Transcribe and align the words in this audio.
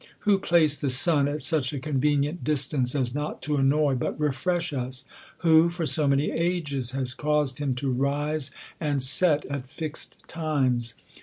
Who 0.21 0.39
placed 0.39 0.81
the 0.81 0.89
sun 0.89 1.27
at 1.27 1.43
such 1.43 1.71
a 1.73 1.79
convenient 1.79 2.43
distance 2.43 2.95
as 2.95 3.13
not 3.13 3.39
to 3.43 3.57
annoy, 3.57 3.93
but 3.93 4.19
refresh 4.19 4.73
us? 4.73 5.03
Who, 5.45 5.69
for 5.69 5.85
so 5.85 6.07
many 6.07 6.31
ages, 6.31 6.89
has 6.93 7.13
caused 7.13 7.59
him 7.59 7.75
to 7.75 7.91
rise 7.91 8.49
and 8.79 9.03
set 9.03 9.45
at 9.45 9.67
fixed 9.67 10.17
times 10.27 10.95